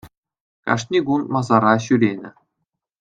Кашни 0.67 0.99
кун 1.09 1.21
масара 1.35 1.73
ҫӳренӗ 1.89 2.29